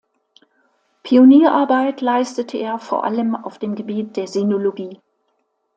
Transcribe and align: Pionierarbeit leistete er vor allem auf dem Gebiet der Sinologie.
Pionierarbeit 1.03 2.01
leistete 2.01 2.57
er 2.57 2.79
vor 2.79 3.03
allem 3.03 3.35
auf 3.35 3.59
dem 3.59 3.75
Gebiet 3.75 4.17
der 4.17 4.25
Sinologie. 4.27 4.99